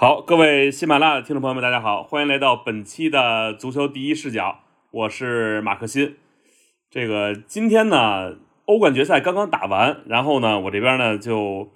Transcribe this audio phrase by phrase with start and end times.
[0.00, 4.60] 好，各位喜马拉雅的听众朋友们，大家好，欢迎来到本期的足球第一视角，
[4.92, 6.16] 我是马克新。
[6.88, 11.70] 这个今天呢，欧冠决赛刚刚打完，然后呢，我这边呢就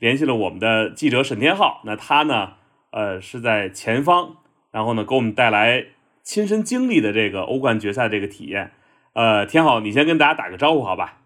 [0.00, 2.54] 联系了我们的记者沈天浩，那他呢，
[2.90, 4.38] 呃，是在前方，
[4.72, 5.86] 然后呢，给我们带来
[6.24, 8.72] 亲身经历的这个欧冠决赛这个体验。
[9.12, 11.18] 呃，天浩，你先跟大家打个招呼，好吧？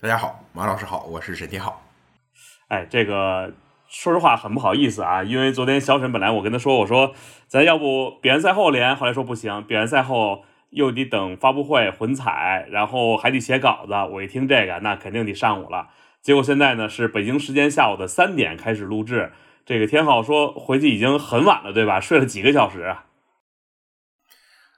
[0.00, 1.80] 大家好，马老师好，我是沈天浩。
[2.66, 3.54] 哎，这个。
[3.88, 7.14] 说实话很不好意思啊，因为昨天小沈本来我跟他说，我说
[7.46, 13.94] 咱要不比完赛后连，后来说不行，比完赛后又得等发布会混彩，然后还得写稿子。
[14.12, 15.88] 我一听这个，那肯定得上午了。
[16.20, 19.32] 结果现在呢是北京时间下午的三点开始录制。
[19.64, 22.00] 这个天浩说回去已经很晚了，对吧？
[22.00, 23.04] 睡了几个小时啊？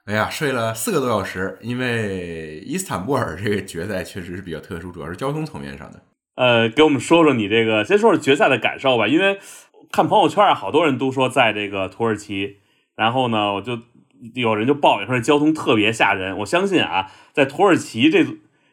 [0.05, 6.01] 哎呀，睡了四个多小时，因为伊斯坦布尔这个决赛确实是比较特殊，主要是交通层面上的。
[6.41, 9.07] 呃，给我们说说你这个，先说说决赛的感受吧。
[9.07, 9.37] 因为
[9.91, 12.57] 看朋友圈啊，好多人都说在这个土耳其，
[12.95, 13.77] 然后呢，我就
[14.33, 16.35] 有人就抱怨说交通特别吓人。
[16.39, 18.25] 我相信啊，在土耳其这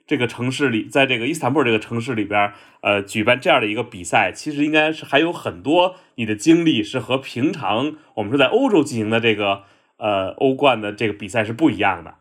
[0.06, 9.64] 这个城市里，在这个伊斯坦布尔这个城市里边，呃，举办这样的一个比赛，其实应该是还有很多你的经历是和平常我们说在欧洲进行的这个
[9.98, 12.14] 呃欧冠的这个比赛是不一样的。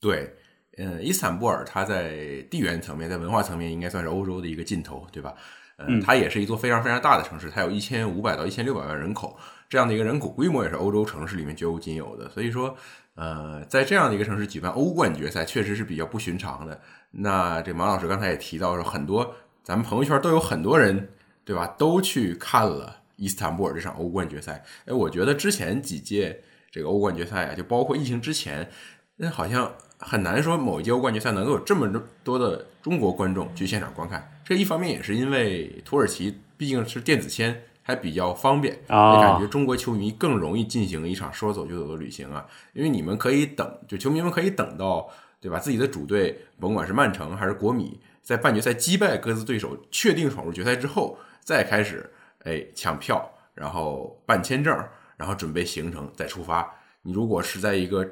[0.00, 0.36] 对。
[0.78, 5.34] 嗯，伊斯坦布尔它在地缘层面，在文化层面应该算是欧洲的一个尽头，对吧？
[5.78, 9.38] 嗯，它也是一座非常非常大的城市，它有一千五百到一千六百万人口，
[9.68, 12.28] 这样的一个人口规模也是欧洲城市里面绝无仅有的。
[12.30, 12.74] 所以说，
[13.14, 16.80] 呃，在这样的一个城市举办欧冠决赛，确实是比较不寻常的。
[17.10, 21.08] 那这马老师刚才也提到说，很多咱们朋友圈都有很多人，
[21.44, 21.66] 对吧？
[21.78, 24.64] 都去看了伊斯坦布尔这场欧冠决赛。
[24.86, 28.70] 哎，我觉得之前几届这个欧冠决赛啊，就包括疫情之前，
[29.16, 29.74] 那好像。
[29.98, 31.90] 很难说某一届欧冠决赛能够有这么
[32.22, 34.40] 多的中国观众去现场观看。
[34.44, 42.46] 这一方面也是因为土耳其毕竟是电子签，还比较方便，也感觉中国球迷更容易进行一场说走就走的旅行啊。
[42.72, 45.08] 因为你们可以等，就球迷们可以等到，
[45.40, 45.58] 对吧？
[45.58, 52.08] 自己的主队，甭管是曼城还是国米，在半决赛击败各自对手，确定闯入决赛之后，再开始
[52.44, 54.76] 哎抢票，然后办签证，
[55.16, 56.72] 然后准备行程再出发。
[57.02, 58.08] 你如果是在一个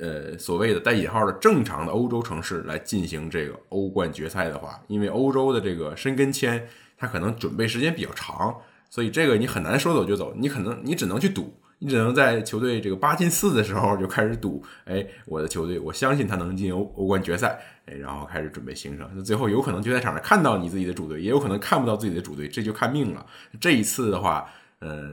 [0.00, 8.54] 呃，所谓的带引号的正常的欧洲城市来进行这个欧冠决赛的话，因为欧洲的这个申根签，它可能准备时间比较长，
[8.88, 23.26] 所以这个你很难说走就走，你可能你只能去赌，你只能在球队这个八进四的时候就开始赌，哎，我的球队我相信他能进欧欧冠决赛，哎，然后开始准备行程，那最后有可能就在场上看到你自己的主队，也有可能看不到自己的主队，这就看命了。
[23.60, 24.48] 这一次的话，
[24.78, 25.12] 呃，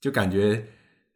[0.00, 0.64] 就感觉。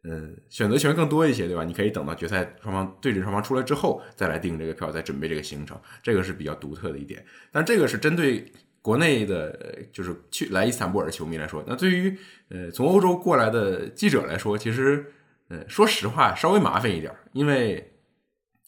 [0.07, 1.63] 嗯，选择权更多一些，对吧？
[1.63, 7.25] 你可以等到决赛双方对阵双方出来之后再来订这个票，再准备这个行程，这个是比较独特的一点。
[7.51, 8.45] 但这个是针对
[8.83, 11.63] 国内的，就是去来伊斯坦布尔的球迷来说。
[11.65, 12.15] 那对于
[12.49, 15.11] 呃从欧洲过来的记者来说，其实
[15.47, 17.91] 呃说实话稍微麻烦一点，因为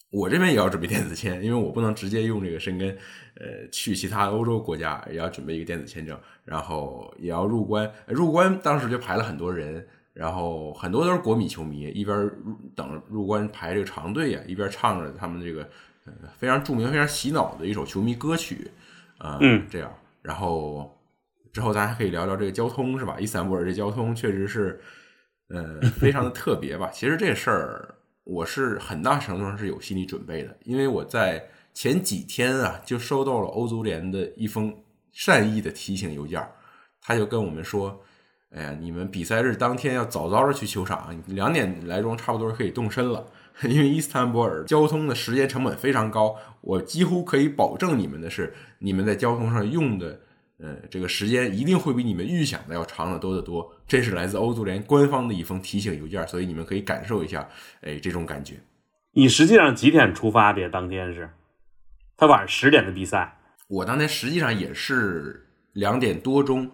[0.10, 2.90] 我这边也要准备电子签，因为我不能直接用这个申根，
[3.36, 9.88] 呃去其他欧洲国家也要准备一个电子签证，然后也要入关，入关当时就排了很多人。
[10.18, 12.28] 然后很多都是国米球迷，一边
[12.76, 15.62] 等入关排这个长队呀，一边唱着他们这个
[16.06, 18.72] 呃非常著名、非常洗脑的一首球迷歌曲，
[19.20, 19.38] 啊，
[19.70, 19.94] 这样。
[20.24, 20.92] 然后
[21.54, 23.18] 之后咱还可以聊聊这个交通，是吧？
[23.20, 24.82] 伊斯坦布尔这交通确实是
[25.50, 26.90] 呃 非常的特别吧。
[26.92, 34.76] 其实这事儿我是很大程度上是有心理准备的，因为我在前几天啊就收到了欧足联的一封
[35.12, 36.44] 善意的提醒邮件，
[37.00, 38.04] 他就跟我们说。
[38.58, 43.24] 哎呀，你们比赛日当天要早早的去球场，两点来钟差不多可以动身了。
[43.64, 50.20] 因为伊斯坦布尔交通的时间成本非常高，我几乎可以保证你们的是，你们在交通上用的，
[50.58, 53.72] 呃，这个时间一定会比你们预想的要长得多得多。
[53.88, 57.48] 这是来自欧足联官方的一封提醒邮件，所以你们可以感受一下，
[57.82, 58.56] 哎，这种感觉。
[59.12, 60.68] 你实际上几点出发的？
[60.70, 61.30] 当天是？
[62.16, 63.38] 他晚上十点的比赛。
[63.68, 66.70] 我当天实际上也是两点多钟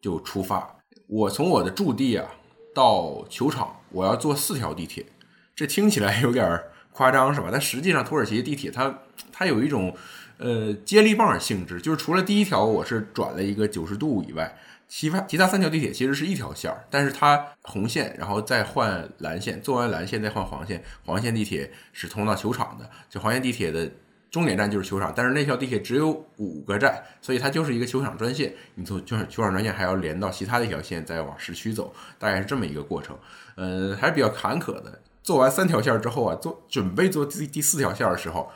[0.00, 0.75] 就出发。
[1.06, 2.26] 我从我的驻地啊
[2.74, 5.06] 到球场，我要坐四条地铁，
[5.54, 6.60] 这听起来有点
[6.92, 7.48] 夸张，是吧？
[7.52, 9.96] 但实际上，土耳其地铁它它有一种
[10.38, 14.58] 呃接力棒性质，就是除了第一条我是转了一个九十度以外，
[14.88, 23.90] 其他其他三条地铁其实是一条线儿，但是它红线，然后再换蓝线，坐完蓝线再换黄线，黄线地铁是通到球场的，就黄线地铁的。
[24.30, 28.52] 终点站就是球场，但是那条地铁只有五个站，所以它就是一个球场专线。
[28.74, 33.16] 你从就是球场专线还要连到其他的一条线，再往市区走，大概是这么一个过程。
[33.54, 35.00] 呃，还是比较坎坷的。
[35.22, 38.50] 做完三条线之后啊，做准备做第第四条线的时候，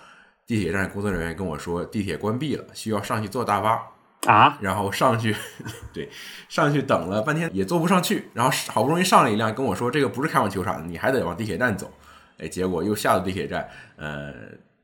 [0.47, 3.81] 地铁站工作人员跟我说，地铁关闭了，需要上去坐大巴。
[4.27, 5.35] 啊，然后上去，
[5.95, 6.11] 对，
[6.47, 11.91] 上去等了半天也坐不上去，然后好不容易上了一辆，跟我说这个不是开往球场的，你还得往地铁站走。
[12.37, 14.35] 哎，结果又下了地铁站，呃，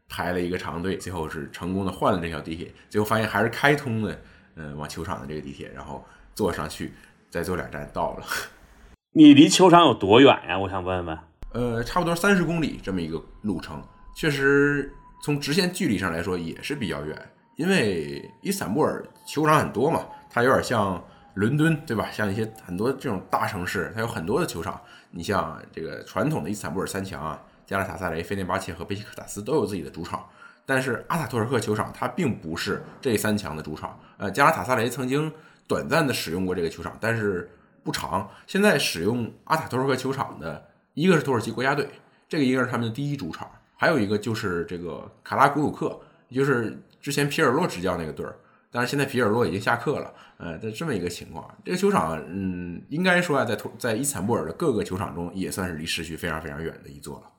[0.09, 4.21] 排了一个长队，最后是成功的换了这条地铁，最后发现还是开通的，
[4.55, 6.05] 嗯，往球场的这个地铁，然后
[6.35, 6.93] 坐上去，
[7.31, 8.25] 再坐两站到了。
[9.13, 10.59] 你离球场有多远呀？
[10.59, 11.19] 我想问问。
[11.53, 13.83] 呃，差不多三十公里这么一个路程，
[14.15, 14.93] 确实
[15.23, 17.17] 从直线距离上来说也是比较远。
[17.57, 21.03] 因为伊斯坦布尔球场很多嘛，它有点像
[21.33, 22.11] 伦敦，对吧？
[22.13, 24.79] 像一些很多这种大城市，它有很多的球场。
[25.11, 30.27] 你像这个传统的伊斯坦布尔三强啊，加拉塔萨雷、费内巴切和贝西克塔斯都有自己的主场，
[30.65, 33.99] 但是阿塔托尔克球场它并不是这三强的主场。
[34.17, 35.31] 呃，加拉塔萨雷曾经
[35.67, 37.51] 短暂的使用过这个球场，但是
[37.83, 38.31] 不长。
[38.47, 41.89] 现在使用阿塔托尔克球场的一个是土耳其国家队，
[42.29, 46.81] 这个应该是他们的第一主场，还有一个就是这个卡拉古鲁克，就是。
[46.99, 48.35] 之前皮尔洛执教那个队儿，
[48.69, 51.49] 但是现在皮尔洛已经下课了，呃，这么一个情况。
[51.65, 57.31] 这个球场，嗯，应该说啊，在在伊斯坦布尔的各个球场中，也算是离市区非常非常远的一座了。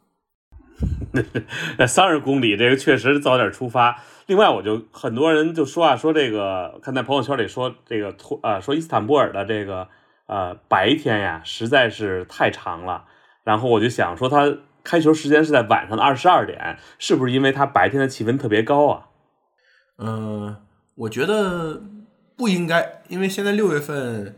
[1.78, 4.02] 那 三十公里，这个确实早点出发。
[4.28, 9.88] 另外，我就很多人就说啊，说这个看在朋友圈里说这个托啊，说伊斯坦布尔的这个
[10.26, 13.06] 呃白天呀，实在是太长了。
[13.44, 19.08] 然后我就想说，他开球时间是在晚上的二十二点，是不是因为他白天的气温特别高啊？
[20.00, 20.58] 嗯，
[20.96, 21.82] 我觉得
[22.36, 24.36] 不应该，因为现在六月份，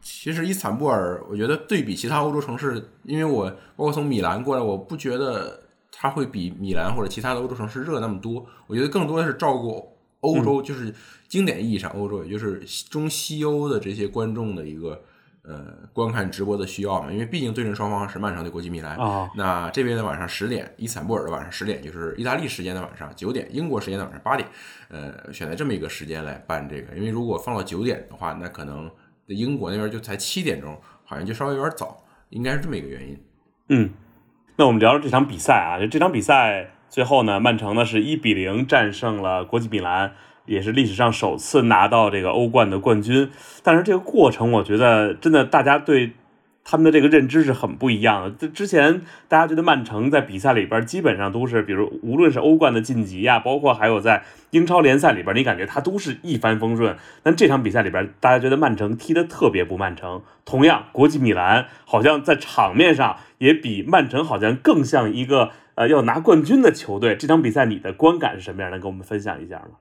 [0.00, 5.64] 其实伊斯坦布尔，我觉得对比其他欧洲城市，因为我包括从米兰过来，我不觉得
[5.98, 8.46] 它会比米兰或者其他的欧洲城市热那么多。
[8.66, 10.94] 我觉得更多的是照顾欧洲，就是
[11.26, 15.02] 经典意义上欧洲，也就是中西欧的这些观众的一个。
[15.44, 15.64] 呃，
[15.94, 19.30] 观看直播的需要嘛，因为毕竟对阵双方是曼城对国际米兰啊。
[19.34, 24.46] 那这边的晚上十点，伊斯坦布尔的晚上十点，就是意大利时间的晚上九点，英国时间的晚上八点。
[24.90, 28.90] 呃，选在这么一个时间来办这个，因为如果放到九点的话，那可能
[29.28, 33.18] 英国那边就才七点钟，好像就稍微有点早，应该是这么一个原因。
[33.70, 33.90] 嗯，
[34.60, 40.12] 那我们聊聊这场比赛啊，就这场比赛最后呢，曼城呢是一比零战胜了国际米兰。
[40.46, 43.30] 也是历史上首次拿到这个欧冠的冠军，
[43.62, 46.12] 但是这个过程，我觉得真的大家对
[46.70, 48.46] 他们的这个认知是很不一样的。
[48.48, 56.94] 之前大家觉得曼城在比赛里边基本上都是，比如无论是欧冠的晋级呀，包括还有在英超联赛里边，你感觉他都是一帆风顺。
[57.22, 60.22] 但这场比赛里边，大家觉得曼城踢得特别不曼城。
[60.44, 67.16] 同样，国际米兰好像在场面上也比曼城好像更像一个呃要拿冠军的球队。
[67.16, 68.70] 这场比赛你的观感是什么样？
[68.70, 69.78] 能跟我们分享一下吗？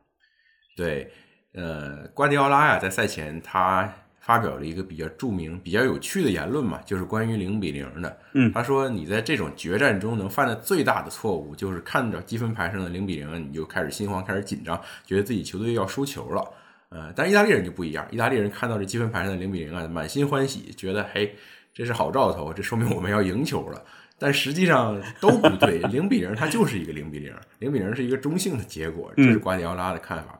[0.77, 1.11] 对，
[1.53, 3.93] 呃，瓜迪奥拉呀，在赛前他
[4.27, 8.17] 发表了一个比较著名、比较有趣的言论嘛，就是关于零比零的。
[8.33, 16.45] 嗯，他说你在这种决战中能犯的最大的错误，就是看着积分牌上的零比零，你就开始心慌、开始紧张，觉得自己球队要输球了。
[16.89, 21.33] 呃，但是意大利人就不一样，意大利人看到这积分牌上的零比零啊，满心欢喜，觉得嘿，
[21.73, 23.81] 这是好兆头，这说明我们要赢球了。
[24.19, 30.37] 但实际上都不对， 零比零它就是一个零比零，零比零是一个中性的结果，这是瓜迪奥拉的看法。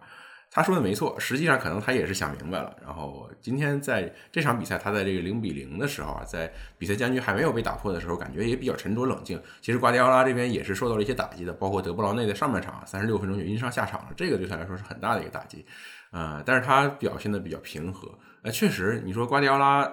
[0.57, 2.75] 他说的没错，实际上可能他也是想明白了。
[2.83, 9.39] 然后今天在这场比赛，他在这个零比零的时候啊，在比赛僵局还没有被打破的时候，感觉也比较沉着冷静。
[9.61, 15.63] 其实瓜迪奥拉这边也是受到了一些打击的，包括德布劳内的上半场三十六分钟就因伤下场了，这个对他来说是很大的一个打击。
[16.09, 18.09] 呃，但是他表现的比较平和。
[18.41, 19.87] 呃，确实，你说瓜迪奥拉，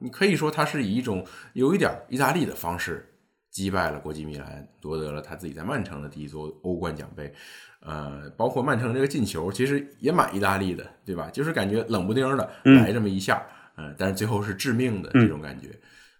[0.00, 3.12] 你可以说他是以一种有一点意大利的方式
[3.56, 7.32] 击败了国际米兰，夺得了他自己在曼城的第一座欧冠奖杯。
[7.80, 11.30] 呃，包括曼城这个进球，其实也蛮意大利的，对吧？
[11.32, 13.42] 就是感觉冷不丁的来这么一下，
[13.76, 15.70] 呃，但是最后是致命的这种感觉。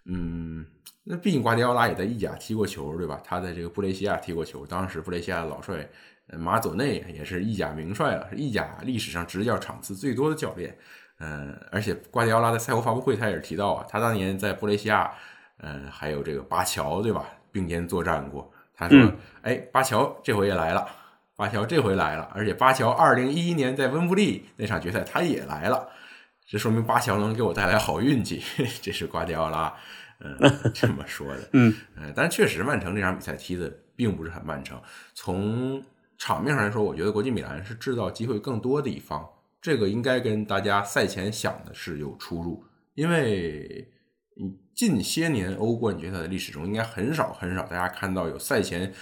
[0.05, 0.65] 嗯，
[1.03, 3.21] 那毕竟瓜迪奥拉也在意甲踢过球，对吧？
[3.23, 5.87] 他在这个布雷西亚踢过球，当时布雷西亚的老帅
[6.39, 10.75] 马佐内也是意甲名帅了，是意甲历史上执教场次最多的教练。
[11.19, 15.11] 嗯，而且瓜迪奥拉在赛后发布会他也是提到啊，他当年在布雷西亚，
[15.59, 17.25] 嗯，还有这个巴乔，对吧？
[17.51, 18.51] 并肩作战过。
[18.73, 19.11] 他说
[19.41, 20.87] ：“哎，巴乔这回也来了。”
[21.35, 25.87] 巴乔这回来了，而且巴乔二零一一年在温布利那场决赛他也来了，
[26.47, 28.41] 这说明巴乔能给我带来好运气。
[28.81, 29.71] 这是瓜迪奥拉，
[30.19, 30.35] 嗯，
[30.73, 31.49] 这么说的。
[31.53, 34.81] 嗯，呃，但确实曼城这场比赛踢的并不是很曼城。
[35.13, 35.83] 从
[36.17, 39.23] 场面上来说，我觉得国际米兰是制造机会更多的一方，
[39.61, 42.65] 这个应该跟大家赛前想的是有出入。
[42.95, 43.87] 因为
[44.77, 48.93] 近些年欧冠决赛的历史中，应该很少很少大家看到有赛前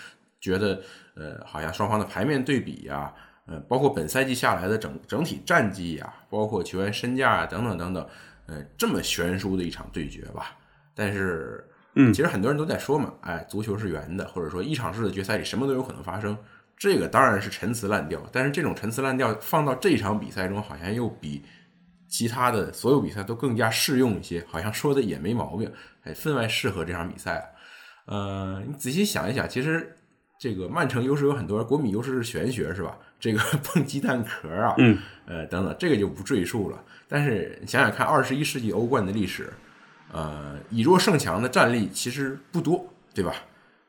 [0.41, 0.81] 觉得。
[1.17, 3.13] 呃，好像双方的牌面对比呀，
[3.45, 8.05] 呃，包括本赛季下来的整整体战绩呀，包括球员身价啊等等等等，
[8.47, 10.57] 呃，这么悬殊的一场对决吧。
[10.93, 16.37] 但是，嗯，其实很多人都在说嘛，哎，足球是圆的，或者说一场式的决赛里什么都有可能发生。
[16.75, 21.45] 这个当然是陈词滥调，但是这种陈词滥调放到这场比赛中，好像又比
[22.15, 25.69] 其他的所有比赛都更加适用一些，好像说的也没毛病，
[26.05, 27.53] 哎，分外适合这场比赛。
[28.05, 29.97] 呃，你仔细想一想，其实
[30.39, 32.97] 这个曼城优势有很多，国米优势是玄学，是吧？
[33.19, 36.81] 这个碰鸡蛋壳啊，嗯，呃，等等，这个就不赘述了。
[37.09, 39.51] 但是想想看，二十一世纪欧冠的历史，
[40.13, 43.35] 呃，以弱胜强的战例其实不多，对吧？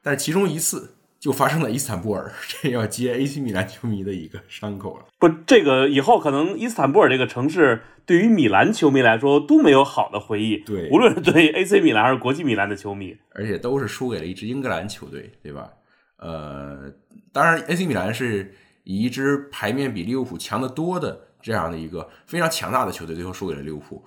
[0.03, 0.93] 但是其中一次。
[1.19, 5.07] 就发生在伊斯坦布尔， 这要接 AC 米兰球迷的一个伤口了。
[5.19, 10.59] 不，这个以后可能伊斯坦布尔这个城市对于米兰球迷来说都没有好的回忆。
[10.59, 15.71] 对，无论是对 AC 米兰还是国际米兰的球迷，而且都是输给了一支英格兰球队，对吧？
[16.19, 16.93] 呃，
[17.33, 18.55] 当然 AC 米兰是
[18.85, 24.05] 以一支牌面比利物浦强得多的这样的一个非常强大的球队，最后输给了利物浦。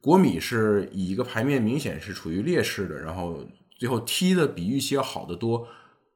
[0.00, 3.44] 国米是以一个牌面明显是处于劣势的，然后
[3.76, 5.66] 最后踢的比预期要好得多。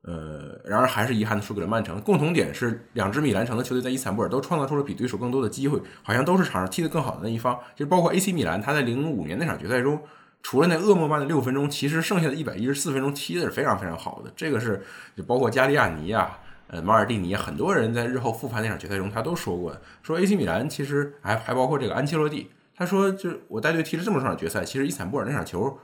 [0.03, 2.01] 呃，然而还是遗憾的输给了曼城。
[2.01, 7.59] 共同点是，两支米兰城的球队在伊斯坦布尔都创造出了比对手更多的机会，好像都是场上踢得更好的那一方。
[7.75, 10.01] 就包括 AC 米兰，他在零五年那场决赛中，
[10.43, 14.33] 除了那噩梦般的六分钟，其实剩下的一百一十四分钟踢的是非常非常好的。
[14.37, 14.83] 这个是
[15.17, 16.39] 就包括加利亚尼啊，
[16.69, 25.79] 呃，马尔蒂尼，很多人在日后复盘那场决赛中，他都说过，说 AC 米兰其实还还包括这个安切洛蒂，他说就是我带队踢了这么多场决赛，其实伊斯坦布尔那场球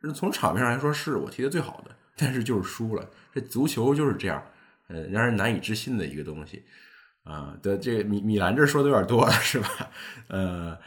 [0.00, 3.08] 是，从场面上来说是我踢的最好的，但是就是输了。
[3.32, 4.42] 这足球就是这样，
[4.88, 6.64] 呃，让人难以置信的一个东西
[7.24, 7.54] 啊。
[7.62, 9.68] 的这米米兰这说的有点多了，是吧？
[10.28, 10.78] 呃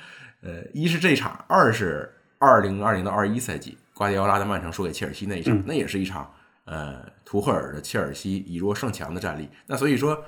[0.42, 6.34] 呃，一是这场，二是二零二零到二一赛季，瓜迪奥拉的曼城输给切尔西那一场，那也是一场
[6.66, 9.48] 呃图赫尔的切尔西以弱胜强的战例。
[9.68, 10.24] 那所以说，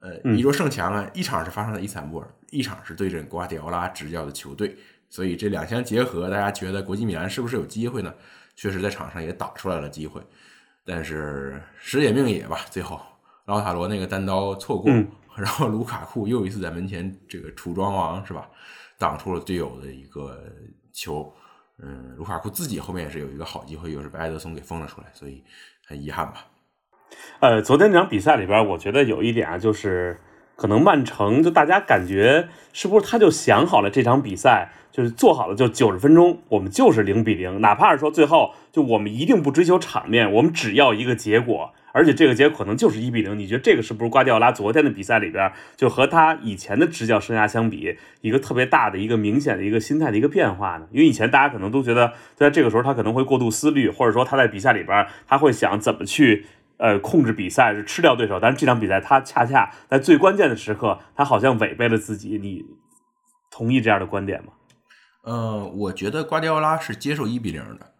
[0.00, 4.76] 呃，以弱胜强啊，一场是发生在伊斯坦布尔，一场是对阵瓜迪奥拉执教的球队。
[5.10, 8.14] 所以这两相结合，大家觉得国际米兰是不是有机会呢？
[8.58, 10.20] 确实在场上也打出来了机会。
[10.84, 13.00] 但是时也命也吧，最后
[13.44, 14.90] 劳塔罗那个单刀错过，
[15.36, 18.50] 然后卢卡库又一次在门前这个楚庄王是吧，
[18.98, 20.42] 挡出了队友的一个
[20.92, 21.32] 球。
[21.80, 25.44] 嗯，卢卡库自己后面也是有一个好机会，又是被埃德松给封了出来，所以
[25.86, 26.44] 很遗憾吧。
[27.38, 30.20] 呃，昨天这场比赛里边，我觉得有一点啊，就是
[30.58, 34.72] 可能曼城就大家感觉是不是他就想好了这场比赛。
[34.90, 43.38] 就是做好了，就九十分钟，我们就是零比零，哪怕是说最后就我们一定不追求场面，我们只要一个结果，而且这个结果可能就是一比零。
[43.38, 50.86] 你觉得这个是不是瓜迪奥拉昨天的比赛里边，就和他以前的执教生涯相比，一个特别大的一个明显的一个心态的一个变化呢？
[50.90, 56.46] 因为以前大家可能都觉得，在这个时候他可能会过度思虑，或者说他在比赛里边他会想怎么去
[56.78, 58.40] 呃控制比赛，是吃掉对手。
[58.40, 62.38] 但是这场比赛他恰恰在最关键的时刻，他好像违背了自己。
[62.38, 62.64] 你
[63.50, 64.52] 同意这样的观点吗？
[65.24, 67.92] 嗯，我觉得瓜迪奥拉是接受一比零的。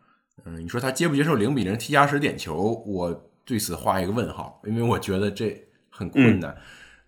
[0.45, 2.83] 嗯，你说他接不接受零比零踢加时点球？
[2.87, 6.57] 我对此画一个问号，因为我觉得这很困难。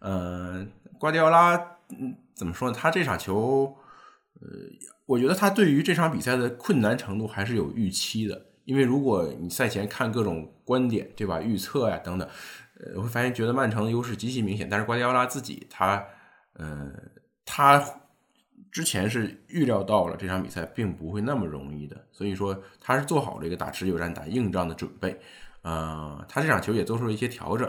[0.00, 1.56] 嗯，瓜迪奥拉，
[1.90, 2.76] 嗯，怎么说呢？
[2.76, 3.76] 他这场球，
[4.40, 4.48] 呃，
[5.06, 8.46] 我觉得他对于这场比赛的困难程度还是有预期的。
[8.64, 11.40] 因为如果你赛前看各种观点，对吧？
[11.40, 12.28] 预测呀等等，
[12.78, 14.68] 呃，会发现觉得曼城的优势极其明显。
[14.68, 16.04] 但是瓜迪奥拉自己，他，
[16.54, 16.92] 呃，
[17.44, 17.82] 他。
[18.72, 25.18] 之前是预料到了这场比赛并不会那么容易的，所以说他是做好了一个打持久战、打硬仗的准备。
[25.62, 27.68] 呃，他这场球也做出了一些调整。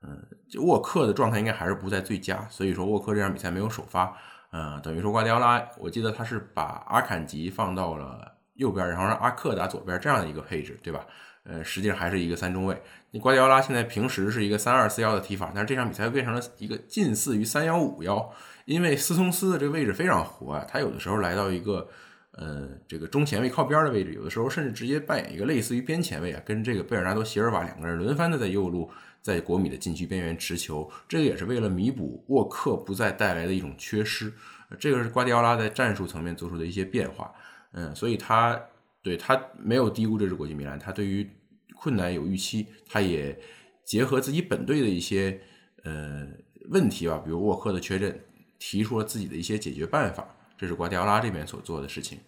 [0.00, 0.18] 嗯，
[0.62, 4.16] 沃克的状态应该还是不在最佳，所以说沃克这场比赛没有首发。
[4.50, 8.29] 呃，等于说瓜迪奥拉，我记得他是把阿坎吉放到了
[8.60, 11.06] 右边，然后让阿克打左边这样的一个配置，对吧？
[11.44, 12.80] 呃，实际上还是一个三中卫。
[13.12, 18.30] 你瓜迪奥拉现在平时是一个三二四幺的踢法，但是这场比赛变成了一个近似于三幺五幺。
[18.66, 21.88] 因为斯通斯的这个位置非常活啊，他有的时候来到一个
[22.32, 28.88] 呃这个中前卫靠边的位置，有的时候甚至直接扮演一个类似于边前卫啊，跟这个贝尔纳多席尔瓦两个人轮番的在右路
[29.22, 34.32] 在国米的禁区边缘持球，这个也是为了弥补沃克不再带来的一种缺失。
[34.78, 37.32] 这个是瓜迪奥拉在战术层面做出的一些变化，
[37.72, 38.60] 嗯，所以他
[39.02, 41.28] 对他没有低估这支国际米兰，他对于
[41.74, 43.38] 困难有预期，他也
[43.84, 45.40] 结合自己本队的一些
[45.84, 46.26] 呃
[46.70, 48.18] 问题吧，比如沃克的缺阵。
[48.62, 50.22] 提出了自己的一些解决办法，
[50.58, 52.18] 这是瓜迪奥拉这边所做的事情。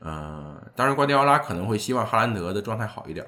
[0.00, 3.24] 呃，当然，瓜迪奥拉可能会希望哈兰德的状态好一点。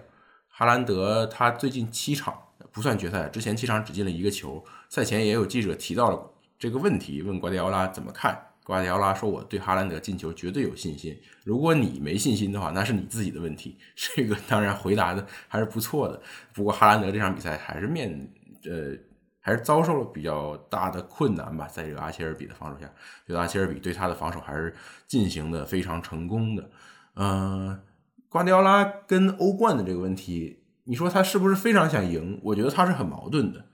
[0.48, 2.36] 哈兰德他最近七场
[2.72, 4.64] 不算决赛，之前七场只进了一个球。
[4.88, 8.47] 赛前也有记者提到了这个问题，问瓜迪奥拉怎么看。
[8.68, 11.18] 瓜迪奥拉说：“我对哈兰德进球绝对有信心。
[11.42, 13.78] 如果你没信心的话，那是你自己的问题。
[13.96, 16.20] ”这个当然回答的还是不错的。
[16.52, 18.30] 不过哈兰德这场比赛还是面
[18.64, 18.94] 呃。
[19.40, 22.84] 还是遭受了比较大的困难吧，在这个阿切尔比的防守下，
[23.26, 24.74] 觉得阿切尔比对他的防守还是
[25.06, 26.70] 进行的非常成功的。
[27.14, 27.80] 嗯，
[28.28, 32.38] 瓜迪奥拉跟欧冠的这个问题，你说他是不是非常想赢？
[32.42, 33.64] 我觉得他是很矛盾的，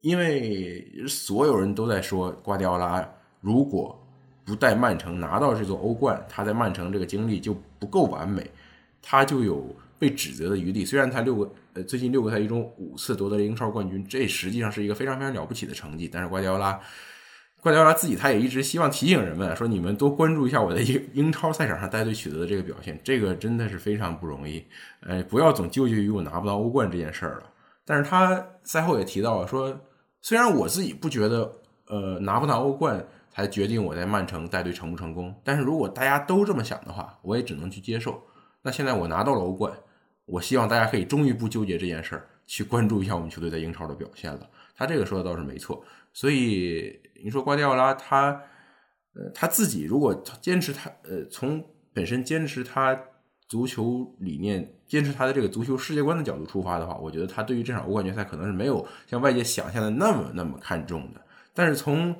[0.00, 4.05] 因为所有人都在说瓜迪奥拉如果
[4.46, 8.48] 不带曼城拿到这座欧冠，他在曼城这个经历就不够完美，
[9.02, 10.84] 他就有被指责的余地。
[10.84, 16.80] 虽然他六个呃最近六个赛季中五次夺得了英超冠军，这实际上是一个非常非常了不起的成绩，但是瓜迪奥拉。
[17.60, 24.64] 瓜迪奥拉自己他也一直希望提醒人们说，你们多关注一下我在英英超赛场上带队取得的这个表现，这个真的是非常不容易。
[25.00, 27.42] 呃，不要总纠结于我拿不到欧冠这件事儿了。
[27.84, 29.76] 但是他赛后也提到了说，
[30.20, 31.50] 虽然我自己不觉得，
[31.88, 33.04] 呃，拿不拿欧冠
[33.36, 38.22] 才决定我在曼城带队成不成功，但是如果大家都这么想的话，我也只能去接受。
[38.62, 39.70] 那现在我拿到了欧冠，
[40.24, 44.48] 我希望大家可以终于不纠结这件事儿，去关注一下我们球队在英超的表现了。
[44.74, 46.98] 他这个说的倒是没错，所以。
[47.24, 48.42] 你说瓜迪奥拉他，
[49.14, 51.64] 呃，他自己如果坚持他，呃，从
[51.94, 52.94] 本身坚持他
[53.48, 61.20] 足球理念，坚持他的这个足球世界观的角度出发的话，我觉得他对于这场欧冠决赛可能是没有像外界想象的那么那么看重的。
[61.54, 62.14] 但是从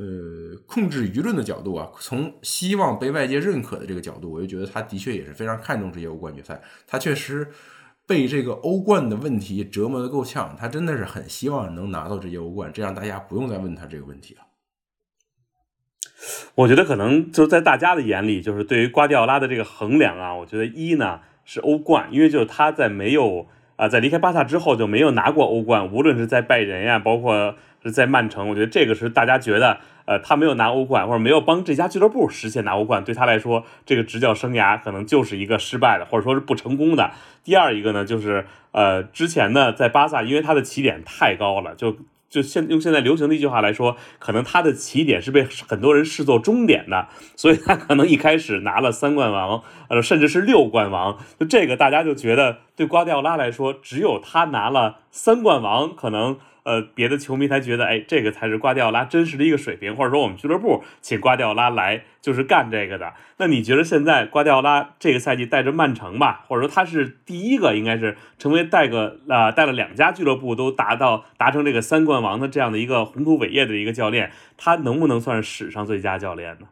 [0.00, 6.58] 呃控制舆论的角度啊，从希望被外界认可的这个角度，我就觉得他的确也是非常看重这些欧冠决赛。
[6.86, 7.46] 他确实
[8.06, 14.40] 被这个欧冠的问题折磨的够呛，他真的是很希望能拿到这些欧冠，这样大家不用再问他这个问题了。
[16.54, 29.78] 我觉得可能就是在大家的眼里，就是对于瓜迪奥拉的这个衡量啊，我觉得一呢是欧冠，因为就是他在没有啊在离开巴萨之后就没有拿过欧冠，无论是在拜仁呀，包括是在曼城，我觉得这个是大家觉得
[30.10, 37.12] 呃他没有拿欧冠或者没有帮这家俱乐部实现拿欧冠，对他来说这个执教生涯可能就是一个失败的或者说是不成功的。
[37.44, 41.96] 第二一个呢就是呃之前呢在巴萨，因为他的起点太高了，就。
[42.30, 51.18] 就现用现在流行的一句话来说，可能他的起点是被很多人视作终点的，所以他可能一开始拿了三冠王，呃，甚至是六冠王。
[51.40, 56.38] 就这个，大家就觉得对瓜迪奥拉来说，只有他拿了三冠王，可能。
[56.64, 63.14] 呃，别的球迷才觉得，哎，这个才是瓜迪奥拉真实的一个水平，或者说我们俱乐部请瓜迪奥拉来就是干这个的。
[63.38, 76.68] 那你觉得现在瓜迪奥拉这个赛季带着曼城吧，或者说他是第一个应该是成为带个啊带了两家俱乐部都达到达成这个三冠王的这样的一个宏图伟业的一个教练，他能不能算是史上最佳教练呢？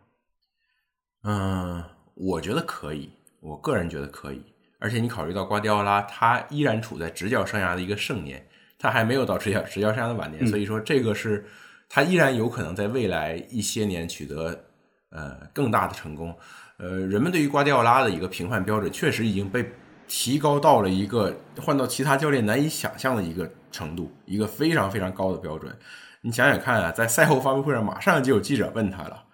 [1.24, 4.42] 嗯，我觉得可以，我个人觉得可以。
[4.80, 8.46] 而且你考虑到瓜迪奥拉，他依然处在执教生涯的一个盛年。
[8.78, 11.44] 他还没有到执教执教生涯的晚年，所以说这个是
[11.88, 14.64] 他依然有可能在未来一些年取得
[15.10, 16.34] 呃更大的成功。
[16.78, 19.68] 呃，人们对于瓜迪奥拉的一个评判标准确实已经被
[20.06, 25.76] 提高到了一个换到其他教练难以想象的一个程度，一个非常非常高的标准。
[26.20, 29.24] 你想想看啊，在赛后发布会上，马上就有记者问他了：“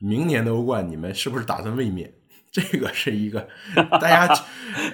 [0.00, 2.12] 明年的欧冠你们是不是打算卫冕？”
[2.52, 4.44] 这个是一个，大家，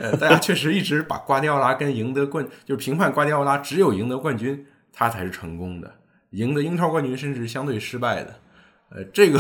[0.00, 5.92] 呃，大家确实一直把瓜迪奥拉跟赢得冠，就是评判瓜迪奥拉只有赢得冠军，他才是成功的，
[6.30, 8.36] 赢得英超冠军甚至相对失败的。
[8.90, 9.38] 呃，这个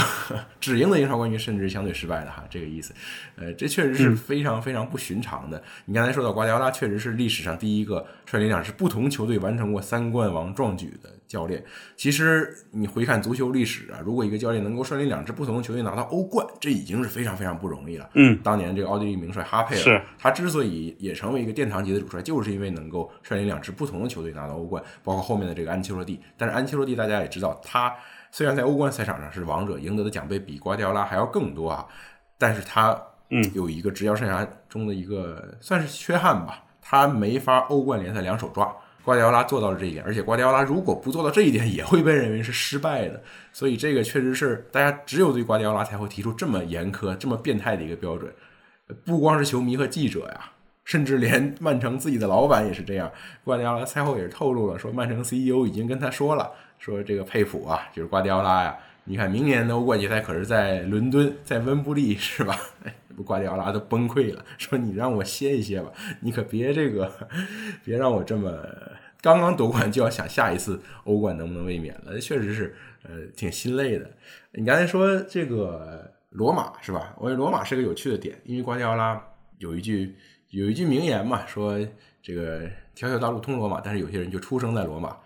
[0.60, 2.92] 只赢得英超冠军，甚至相对失败的哈，这个意思，
[3.36, 5.62] 呃，这确实是非常非常不寻常的。
[5.86, 11.62] 你刚才说到瓜迪奥拉，确实是历史上第一个率领两支不同球队完成过三冠王壮举的教练。
[11.94, 18.10] 其实你回看足球历史啊，如果一个教练能够率领两支不同的球队拿到欧冠，这已经是非常非常不容易了。
[18.14, 26.18] 嗯，当年这个奥地利名帅哈佩尔，他之所以也成为一个殿堂级的主帅，就是因为能够率领两支不同的球队拿到欧冠，包括后面的这个安切洛蒂。
[26.36, 27.94] 但是安切洛蒂大家也知道，他。
[28.30, 31.86] 虽然在欧冠赛场上是王者，赢得的奖杯比瓜迪奥拉还要更多啊，
[32.36, 32.94] 但是他
[33.30, 38.70] 嗯有一个执教生涯中的一个算是缺憾吧，他没法欧冠联赛两手抓。
[39.08, 43.18] 瓜迪奥拉做到了这一点，而且瓜迪奥拉如果不做到这一点，也会被认为是失败的。
[43.54, 48.30] 所以这个确实是大家只有对瓜迪奥拉才会提出这么严苛、这么变态的一个标准，
[49.06, 50.50] 不光是球迷和记者呀，
[50.84, 53.10] 甚至连 曼城自己的老板也是这样。
[53.44, 56.52] 瓜迪奥拉赛后也是透露了，说曼城 CEO 已经跟他说了。
[56.78, 58.76] 说这个佩普啊，就是瓜迪奥拉呀。
[59.04, 62.54] 你看，明年的欧冠决赛可是在伦敦，在温布利，是吧？
[63.22, 67.10] 瓜迪奥拉都崩溃了， 说你让我歇一歇吧，你可别这个，
[67.84, 68.52] 别让我这么
[69.20, 74.10] 刚刚夺冠就要想下一次欧冠能不能卫冕了，确实是呃挺心累的。
[74.52, 77.14] 你刚才说这个罗马是吧？
[77.18, 79.20] 我觉得罗马是个有趣的点，因为瓜迪奥拉
[79.58, 80.14] 有一句
[80.50, 81.78] 有一句名言嘛，说
[82.22, 82.62] 这个
[82.94, 85.16] 条条大路通罗马，但是有些人就出生在罗马。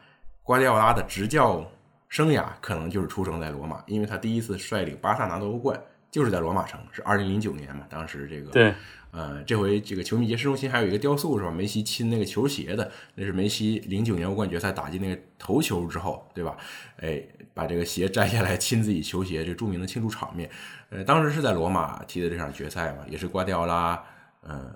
[0.43, 1.65] 瓜迪奥拉的执教
[2.09, 5.81] 生涯可能就是出生在罗马，因为他第一次率领巴萨拿到欧冠
[6.13, 7.85] 就是在罗马城，是二零零九年嘛。
[7.89, 8.75] 当时这个对，
[9.11, 11.51] 呃，这回这个球迷节市中心还有一个雕塑是吧？
[11.51, 16.55] 梅西亲那个球鞋的，那是梅西零九年欧冠决赛打进那个头球之后，对吧？
[16.99, 17.21] 哎，
[17.55, 20.49] 把这个鞋摘下来亲自己球鞋，这著名的庆祝场面。
[20.91, 24.01] 呃，当时是在罗马踢的这场决赛嘛，也是瓜迪奥拉，
[24.43, 24.71] 呃，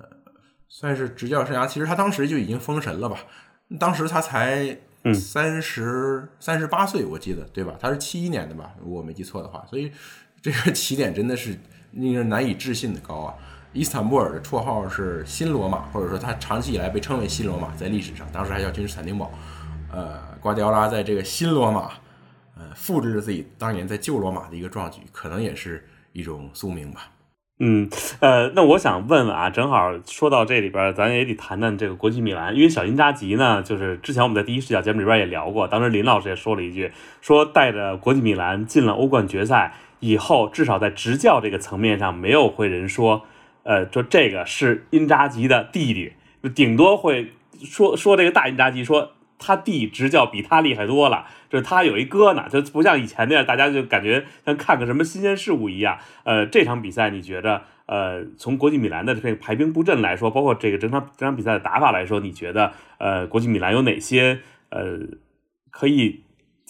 [0.71, 3.19] 算是执教生涯，其实他当时就已经封神了吧？
[3.79, 4.79] 当时他才。
[5.15, 7.77] 三十三十八岁，我记得对吧？
[7.79, 9.65] 他是七一年的吧，如果我没记错的话。
[9.71, 9.93] 所以
[10.47, 11.59] 这个起点真的是
[11.91, 13.35] 令人难以置信的高啊！
[13.73, 19.29] 伊斯坦布尔的绰号是新罗马，或者说他长期以来被称为新罗马，在历史上，当时还叫君士坦丁堡。
[19.93, 21.91] 呃，瓜迪奥拉在这个新罗马，
[22.57, 27.11] 呃，复制了自己当年在旧罗马的一个壮举，可能也是一种宿命吧。
[27.59, 43.27] 嗯，呃，那我想问问啊，正好说到这里边，咱也得谈谈这个国际米兰，因为小因扎吉呢，就是之前我们在第一视角节目里边也聊过，当时林老师也说了一句，说带着国际米兰进了欧冠决赛以后，至少在执教这个层面上，没有会人说，
[43.63, 46.13] 呃，说这个是因扎吉的弟弟，
[46.55, 47.33] 顶多会
[47.63, 49.13] 说说这个大因扎吉说。
[49.39, 55.99] 他弟执教比他厉害多了，就是他有一哥呢，就不像以前那样，大家就感觉像看个什么新鲜事物一样。
[56.25, 65.01] 呃，这场比赛你觉得，呃，从国际米兰的这个排兵布阵来说，包括这个整场这场比赛的打法来说，你觉得，呃，国际米兰有哪些呃
[65.71, 66.23] 可以，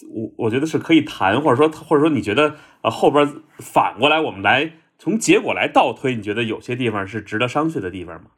[0.09, 3.27] 我我觉得是可以谈，或者说或者说你觉得，呃，后边
[3.59, 8.29] 反过来我们来从结果来倒推，你觉得有些地方是值得商榷的地方吗？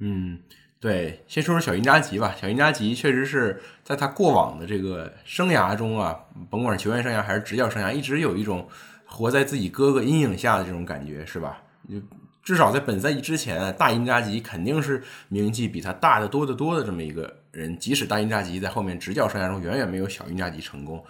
[0.00, 0.40] 嗯。
[0.80, 2.32] 对，先说说小因扎吉吧。
[2.40, 6.16] 小因扎吉确实是在他过往的这个生涯中啊，
[6.48, 8.68] 甭管是球员生涯还是执教生涯，一直有一种
[9.04, 11.60] 活在自己哥哥阴影下的这种感觉，是吧？
[11.90, 11.96] 就
[12.44, 17.78] 至少在本赛季之前，大因扎吉肯定是名气比他大得多得多的这么一个人。
[17.78, 21.04] 即使大因扎吉在后面执教生涯中远远没有小因扎吉成功，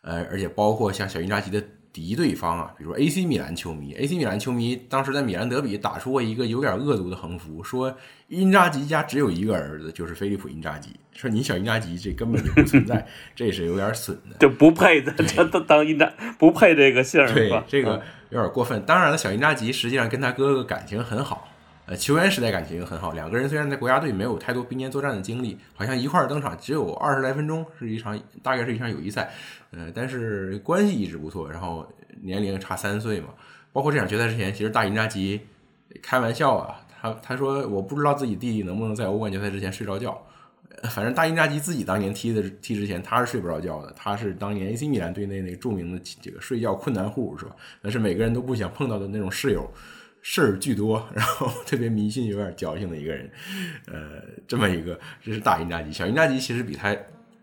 [0.00, 1.62] 呃，而且包括像小因扎吉的。
[1.92, 7.92] 敌对方啊，比如 AC 米兰球迷，AC 米兰球迷当时在米兰德比打出过一个有点恶毒的横幅，说
[8.28, 16.08] 因扎吉家只有一个儿子，就是菲利普因扎吉，说你小因扎吉这根本就不存在，这是有点损的，就不配的，这当当因扎
[16.38, 18.80] 不配这个姓儿，对，这个有点过分。
[18.86, 21.48] 当然了，小因扎吉实际上跟他哥哥感情很好。
[21.90, 29.28] 呃，球员时代感情很好，两个人虽然在国家队没有太多并肩作战的经历，好像一块儿登场只有二十来分钟，是一场大概是一场友谊赛，
[29.72, 31.50] 呃，但是关系一直不错。
[31.50, 31.84] 然后
[32.22, 33.30] 年龄差三岁嘛，
[33.72, 35.40] 包括这场决赛之前，其实大因扎吉
[36.00, 40.16] 开玩笑啊，他他说我不知道自己弟弟能不能在欧冠决赛之前睡着觉，
[40.90, 47.56] 反正大因扎吉自己当年踢的踢之前他是睡不着觉的，他是当年 AC 米兰队内那个著名的这个睡觉困难户是吧？
[47.82, 49.68] 那是每个人都不想碰到的那种室友。
[50.22, 53.30] 事儿巨多， 然后特别迷信、有点矫情的一个人，
[53.86, 55.92] 呃，这么一个，这是大因扎吉。
[55.92, 56.94] 小因扎吉其实比他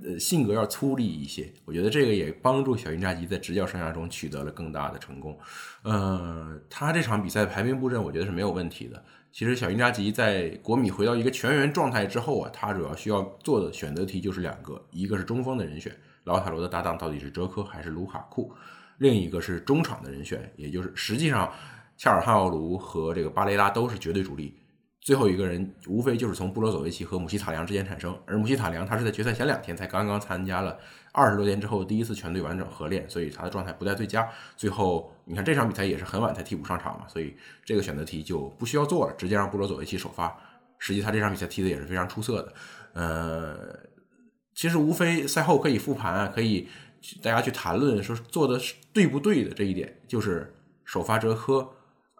[0.03, 5.37] 呃性格要粗粝一些，我觉得这个也帮助小因扎吉在执教生涯中取得了更大的成功。
[5.81, 9.03] 呃，他这场比赛排兵布阵，我觉得是没有问题的。
[9.31, 15.91] 其实小因扎吉在国米回到一个全员状态之后啊，他主要需要做的选择题就是两个，一个是中锋的人选，
[16.25, 18.51] 劳塔罗的搭档到底是哲科还是卢卡库；
[18.99, 21.51] 另一个是中场的人选，也就是实际上。
[21.97, 24.55] 恰尔汗奥卢和这个巴雷拉都是绝对主力，
[25.01, 28.15] 最后一个人无非就是从布罗佐维奇和姆希塔良之间产生。
[28.25, 30.77] 而姆希塔良他是在决赛前两天才刚刚参加了
[31.11, 34.29] 二十多天之后第一次全队完整合练，所以他的状态不在最佳。
[34.55, 40.37] 最后你看这场比赛也是很晚才替补上场嘛，所以这个选择题就不需要做了，直接让布罗佐维奇首发。
[40.77, 42.53] 实际他这场比赛踢的也是非常出色的。
[42.93, 43.57] 呃，
[44.53, 46.67] 其实无非赛后可以复盘啊，可以
[47.23, 50.53] 大家去谈论说做的是对不对的这一点，就是
[50.85, 51.67] 首发哲科。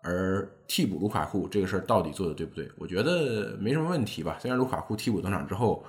[0.08, 2.72] 而替补卢卡库这个事儿到底做的对不对？
[2.78, 4.38] 我觉得没什么问题吧。
[4.40, 5.84] 虽然卢卡库替补登场之后，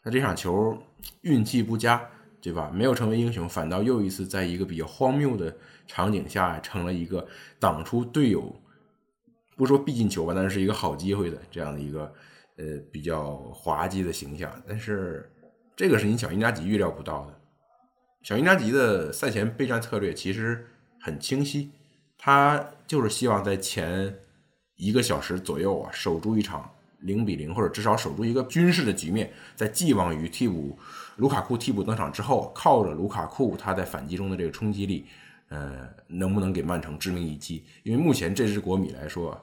[0.00, 0.78] 他这场球
[1.22, 2.08] 运气不佳，
[2.40, 2.70] 对吧？
[2.72, 5.52] 没有成为英雄，反倒又一次在一个比较荒谬的
[5.88, 7.26] 场景下，成了一个
[7.58, 8.54] 挡出队友
[9.56, 12.12] 不说必进球吧，但是一个好机会的这样的一个
[12.56, 14.52] 呃比较滑稽的形象。
[14.68, 15.28] 但是
[15.74, 17.34] 这个是你小因扎吉预料不到的。
[18.22, 20.64] 小因扎吉的赛前备战策略其实
[21.00, 21.72] 很清晰。
[22.16, 24.14] 他就是希望在前
[24.76, 26.70] 一个小时左右啊，守住一场
[27.00, 30.78] 零比零，或者至少守住一个军事的局面，在寄望于替补
[31.16, 35.06] 卢卡库替补登场之后，靠着卢卡库他在反击中的这个冲击力，
[35.48, 37.64] 呃，能不能给曼城致命一击？
[37.82, 39.40] 因为目前这支国米来说，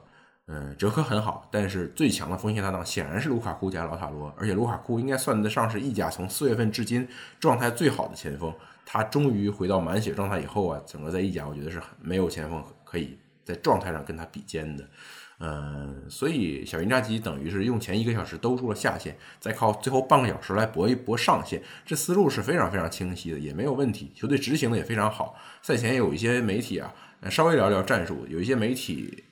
[0.48, 7.06] 嗯，哲科很好，但是最强的锋线搭档显然是卢卡库加劳塔罗，而且卢卡库应该算得上是意甲从四月份至今
[7.40, 8.52] 状态最好的前锋。
[8.84, 14.84] 他终于回到满血状态以后啊，整个在意甲，我觉得是没有前锋可以在状态上跟他比肩的。
[15.38, 24.12] 嗯，所以小因扎吉等于是用前一个小时兜住了下限，再靠最后半个小时来搏一搏上限，这思路是非常非常清晰的，也没有问题。
[24.14, 25.34] 球队执行的也非常好。
[25.60, 26.94] 赛前有一些媒体啊，
[27.28, 29.24] 稍微聊聊战术，有一些媒体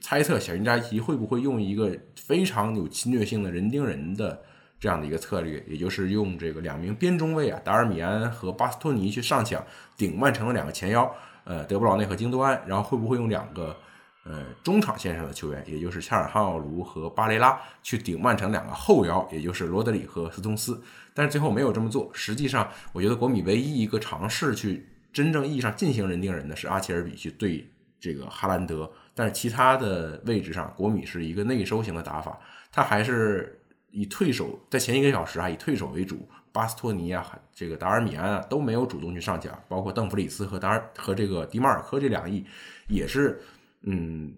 [0.00, 4.42] 猜测小因扎吉会不会用一个非常有侵略性的人盯人的。
[4.80, 9.64] 这样的一个策略，也就是用这个两名边中卫啊，达尔米安和巴斯托尼去上抢
[9.96, 13.76] 顶曼城的两个前腰，呃，德布劳内和京多安，然后会不会用两个
[14.24, 20.80] 呃中场线上的球员，也就是恰尔汗奥卢和巴雷拉去顶曼城两个后腰，也就是罗德里和斯通斯。
[21.14, 22.10] 但是最后没有这么做。
[22.14, 27.68] 实际上，我觉得国米唯一一个尝试去真正意义上进行人盯人的是阿切尔比去对
[28.00, 28.90] 这个哈兰德。
[29.14, 32.38] 但是其他的位置上，国米是一个内收型的打法，
[32.70, 36.26] 他还是以退守，在前一个小时啊以退守为主。
[36.52, 42.44] 巴斯托尼啊，这个达尔米安啊都没有主动去上抢，包括邓弗里斯和达尔和这个迪马尔科这两翼
[42.88, 43.40] 也是
[43.82, 44.34] 嗯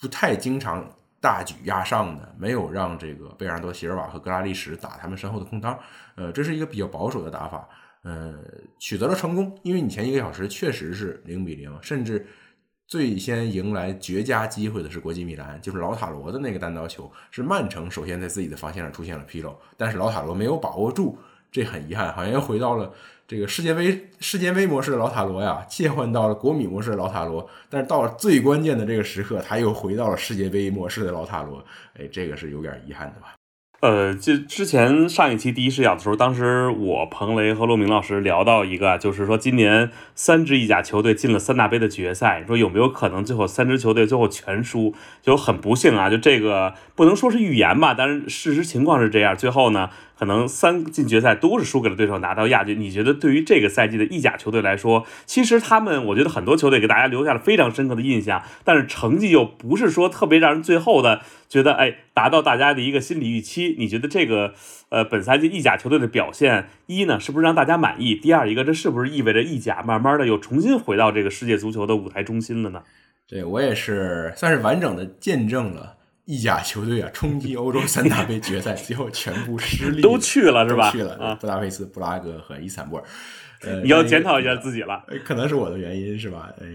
[0.00, 0.86] 不太经常
[1.20, 5.78] 大举压上的，没有让这个贝尔多席尔瓦和格拉利什打他们身后的空当。
[6.14, 7.68] 呃，这是一个比较保守的打法，
[8.02, 8.34] 呃，
[8.78, 12.26] 取得了成功，因为你前一个小时确实是零比零，甚至。
[12.88, 21.18] 最先迎来绝佳机会的是国际米兰，就是老塔罗的那个单刀球，是曼城首先在自己的防线上出现了纰漏，但是老塔罗没有把握住，
[21.56, 22.92] 这很遗憾，好像又回到了
[23.26, 31.64] 这个世界杯世界杯模式的老塔罗呀，切换到了国米模式的老塔罗，但是到了最关键的这个时刻，他又回到了世界杯模式的老塔罗，
[31.98, 33.32] 哎，这个是有点遗憾的吧。
[33.80, 44.94] 呃，就之前上一期第一视角的时候，当时我彭雷和骆明老师聊到一个，就是说今年三支意甲球队进了三大杯的决赛，说有没有可能最后三支球队最后全输？
[45.20, 49.36] 就很不幸啊，就这个不能说是预言吧，但是事实情况是这样。
[49.36, 52.80] 最后呢，可能三进决赛都是输给了对手，拿到亚军。
[52.80, 63.74] 你觉得对于这个赛季的意甲球队来说，其实他们我觉得很多球队给大家留下了非常深刻的印象，但是成绩又不是说特别让人最后的觉得哎达到大家的一个心理预期。
[63.78, 64.54] 你觉得这个
[64.88, 68.14] 呃本赛季意甲球队的表现，一呢是不是让大家满意？
[68.14, 72.82] 第二一个，这是不是意味着意甲慢慢的又重新回到这个世界足球的舞台中心了呢？
[73.28, 80.90] 对我也是算是完整的见证了意甲球队啊冲击 欧洲三大杯决赛，最后全部失利，都去了是吧？
[80.90, 83.04] 去了啊，布达佩斯、布拉格和伊斯坦布尔。
[83.62, 86.52] 呃， 你要检讨一下自己了，可能是我的原因是吧？
[86.60, 86.66] 哎，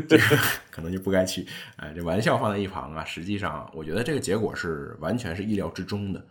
[0.08, 0.36] 这个
[0.70, 1.46] 可能就不该去。
[1.76, 6.26] 哎，这玩笑放在一旁啊，实际上我觉得这个结果是完全是意料之中的。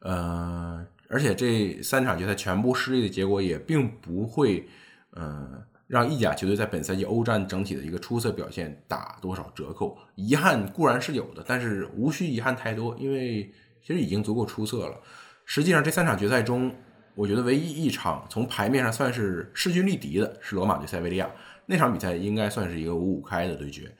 [0.00, 4.68] 呃，而且这三场决赛全部失利的结果也并不会，
[5.12, 5.62] 呃。
[5.90, 9.98] 让意甲球队在本赛季欧战整体的一个出色表现打多少折扣？
[10.14, 13.52] 遗憾固然是有的，但是无需遗憾太多，因为
[13.84, 14.96] 其实已经足够出色了。
[15.44, 16.72] 实际上，这三场决赛中，
[17.16, 21.28] 我觉得唯一一场从牌面上算是势均力敌的是罗马对塞维利亚
[21.66, 23.90] 那场比赛，应该算是一个五五开的对决。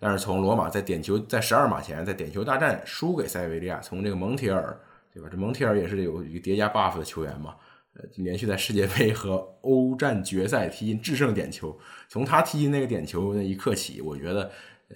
[0.00, 4.76] 但是从罗马在点球在十二码前在点球大战输给塞维利亚，从这个蒙铁尔
[5.14, 5.28] 对吧？
[5.30, 7.54] 这蒙铁尔也是有一个叠加 buff 的球员嘛。
[7.98, 11.74] 呃，连续在世界杯和欧战决赛踢进制胜点球，
[12.08, 14.50] 从他踢进那个点球那一刻起，我觉得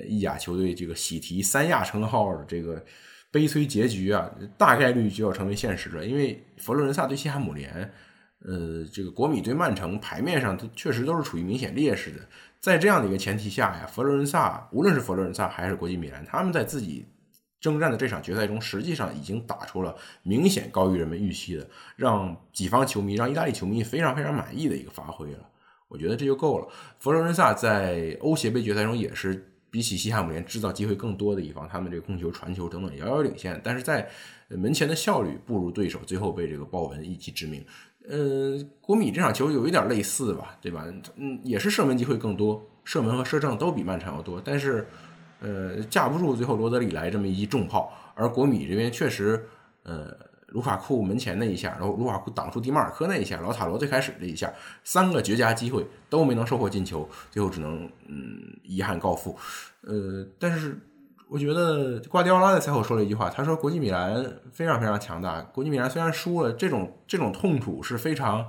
[0.07, 2.85] 意甲球队这个喜提三亚称号的这个
[3.31, 6.05] 悲催结局啊，大概率就要成为现实了。
[6.05, 7.73] 因为佛罗伦萨对西汉姆联，
[8.41, 12.19] 呃，这个国米对曼城，牌面上都确实都是处于明显劣势的。
[12.59, 17.07] 在这样的一个前提下呀，佛罗伦萨无论是佛罗伦萨还是国际米兰，他们在自己。
[17.61, 25.47] 征战的这场决赛中，实际上已经打出了明显高于人们预期的，让己方球迷、让意大利球迷非常非常满意的一个发挥了。
[25.87, 26.67] 我觉得这就够了。
[26.99, 34.09] 佛罗伦萨在欧协杯决赛中也是比起西汉姆联制造机会更多的一方，他们这个控球、传球等等遥遥领先，但是在
[34.49, 37.63] 门前的效率不如对手，最后被这个鲍文一击致命。
[38.09, 40.87] 呃，国米这场球有一点类似吧，对吧？
[41.17, 44.89] 嗯，也是射门机会更多，射门和射正都比曼城要多，但是。
[45.41, 49.43] 呃，架不住最后罗德里来这么一记重炮，而国米这边确实，
[49.85, 50.15] 呃，
[50.49, 54.53] 卢卡库门前那一下，然后卢卡库挡出迪马尔科那一下，老塔罗最开始这一下，
[54.85, 59.37] 三个绝佳机会都没能收获进球，最后只能嗯遗憾告负。
[59.83, 60.79] 呃，但是
[61.29, 64.23] 我觉得瓜迪奥拉在赛后说了一句话，他说国际米兰
[64.53, 68.47] 非常非常强大，国际米兰虽然输了，这种这种痛楚是非常。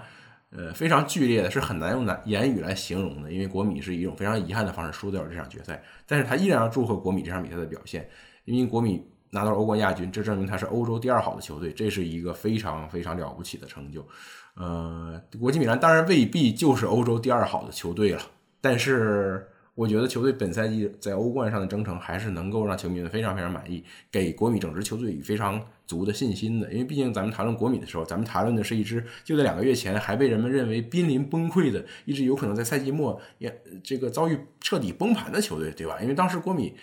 [0.51, 3.31] 呃，非常剧烈的，是很难用难言语来形容的。
[3.31, 8.09] 因为国米是以一种非常遗憾的方式输掉了这场决赛，但是他依然要祝贺国米这场比赛的表现，
[8.45, 14.05] 因为国米拿到了欧冠亚军，这证明他是欧洲第二好的球队，这是一个非常非常了不起的成就。
[14.55, 18.21] 呃，国际米兰当然未必就是欧洲第二好的球队了，
[18.59, 19.47] 但是。
[19.73, 26.71] 我觉得球队本赛季在欧冠上的征程还是能够让球迷们非常非常满意，给国米整支球队以非常足的信心的。
[26.71, 35.97] 因为毕竟咱们谈论国米的时候，咱们谈论的是一支就在两个月前还被人们认为濒临崩溃的，一支有可能在赛季末也这个遭遇彻底崩盘的球队，对吧？
[36.01, 36.75] 因为当时国米，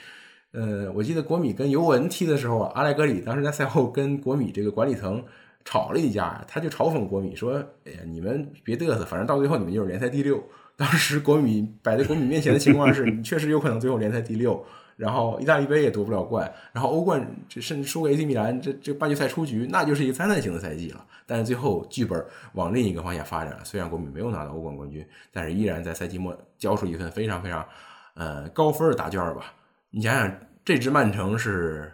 [0.52, 5.22] 呃，我记得国米跟尤文踢的时候，阿莱格里当时在赛后跟国米这个管理层
[5.62, 10.42] 吵了一架，他就嘲讽国米说：“哎呀，你们别嘚瑟，反正到最后你们就是联赛第六。”
[10.78, 14.64] 当时国米摆在国米面前的情况是， 你确实有可能最后联赛第六，
[14.96, 21.04] 然后意大利杯也夺不了冠，然后欧冠这甚至输给 AC 米兰，这这半决赛出局，那就是一个灾难性的赛季了。
[21.26, 27.66] 但是最后剧本往另一个方向发展，虽然国米没有拿到欧冠冠军，但是依然在赛季末交出一份非常非常
[28.14, 29.52] 呃高分的答卷吧。
[29.90, 30.32] 你想想，
[30.64, 31.92] 这支曼城是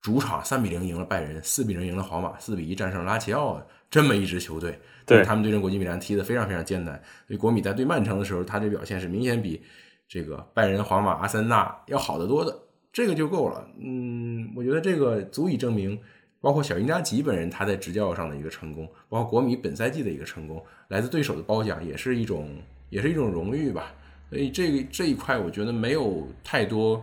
[0.00, 4.76] 主场三比零赢了拜仁，四比零赢了皇马，四比一战胜拉齐奥，这么一支球队，
[5.06, 7.00] 对他们对阵国际米兰踢得非常非常艰难。
[7.28, 9.62] 所以国米在对曼城的时候，他的表现是明显比
[10.08, 12.58] 这个拜仁、皇马、阿森纳要好得多的，
[12.92, 13.64] 这个就够了。
[13.78, 15.96] 嗯，我觉得这个足以证明。
[16.40, 22.50] 包括小因扎吉本人他在执教上的一个成功，包括国米本赛季的一个成功，来自对手的褒奖也是一种，
[22.90, 23.94] 也是一种荣誉吧。
[24.28, 27.02] 所以这个这一块我觉得没有太多，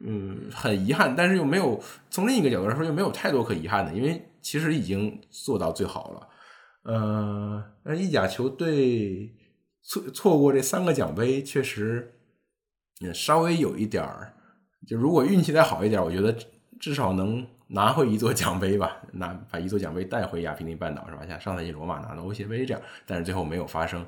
[0.00, 6.28] 嗯，很遗憾，但是又没有从另一个角度来说又没有太多可遗憾的，因为其实已经做到最好了。
[6.82, 9.34] 呃，那意甲球队
[9.82, 12.20] 错错过这三个奖杯，确实
[13.00, 14.34] 也稍微有一点儿，
[14.86, 16.36] 就如果运气再好一点，我觉得
[16.80, 17.46] 至少能。
[17.74, 21.24] 拿回一座奖杯吧，拿把一座奖杯带回亚平宁半岛是吧？
[21.26, 24.06] 像上赛季罗马拿的欧协杯这样，但是最后没有发生。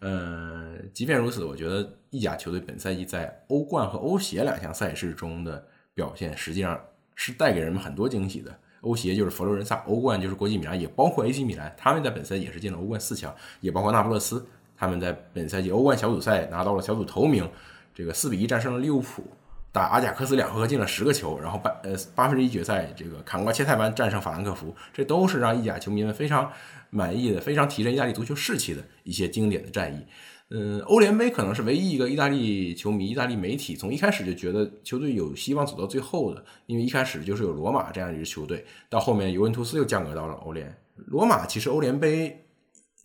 [0.00, 6.84] 呃，即便如此，我觉得意甲球队本赛季在欧冠和欧协两项赛事中的表现，实际上
[7.14, 8.58] 是带给人们很多惊喜的。
[8.84, 17.48] 欧协就是佛罗伦萨，欧冠就是国际米兰，也包括 AC 米兰，他们在本赛季也是进了欧冠四强，也包括那不勒斯，他们在本赛季欧冠小组赛拿到了小组头名，
[17.94, 19.24] 这个四比一战胜了利物浦。
[19.72, 26.48] 打阿贾克斯两回合进了十个球，然后八呃八分之一决赛这个坎瓜切泰班战胜法兰克福，这都是让意甲球迷们非常
[26.90, 30.06] 满意的、非常提振意大利足球士气的一些经典的战役。
[30.50, 40.72] 嗯，欧联杯可能是唯一一个意大利球迷、意大利媒体从一开始就觉得球队有希望走到最后的，因为一开始就是有罗马这样一支球队，到后面尤文图斯又降格到了欧联。
[40.94, 42.46] 罗马其实欧联杯，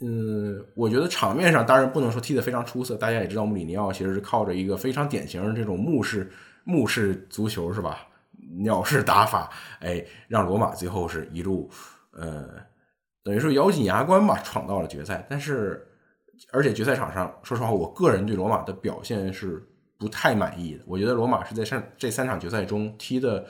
[0.02, 6.32] 嗯，我觉得场面上当然不能说踢得非常出色，大家也知道穆里尼奥其实是靠着一个非常典型的这种目式。
[6.65, 8.06] 目式足球是吧？
[8.62, 9.49] 鸟式打法，
[9.80, 11.69] 哎，让罗马最后是一路，
[12.12, 12.47] 呃，
[13.23, 15.25] 等于说咬紧牙关吧，闯到了决赛。
[15.30, 15.88] 但是，
[16.52, 19.62] 而且决赛场上，说实话，我个人对罗马的表现是
[19.97, 20.84] 不太满意的。
[20.86, 23.45] 我觉得罗马是在上这三场决赛中踢的，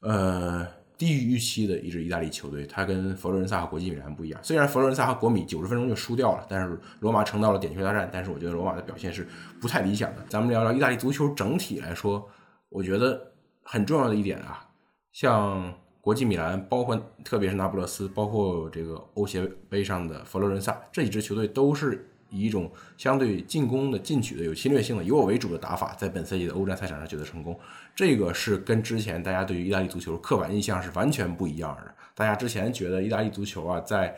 [0.00, 2.66] 呃，低于预期的一支意大利球队。
[2.66, 4.40] 他跟佛罗伦萨和国际米兰不一样。
[4.42, 8.08] 虽然佛罗伦萨和国米九十分钟就输掉了，但是罗马撑到了点球大战。
[8.12, 9.26] 但是我觉得罗马的表现是
[9.60, 10.24] 不太理想的。
[10.28, 12.28] 咱们聊聊意大利足球整体来说。
[12.74, 13.32] 我觉得
[13.62, 14.66] 很重要的一点啊，
[15.12, 27.56] 像国际米兰，包括特别是那不勒斯，包括这个欧协杯上的佛罗伦萨，这几支球队都是以一种相对进攻的、进取的、有侵略性的、以我为主的打法，在本赛季的欧战赛场上取得成功。
[27.94, 31.94] 这个是跟之前大家对于意大利足球刻板印象是完全不一样的。
[32.14, 34.16] 大家之前觉得意大利足球啊，在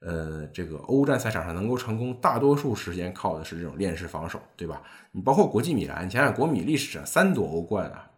[0.00, 4.82] 呃这个欧战赛场上能够成功，大多数时间靠的是这种链式防守，对吧？
[5.12, 8.10] 你包括国际米兰，你想想国米历史上三夺欧冠啊，